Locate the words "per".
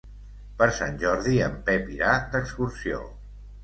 0.61-0.67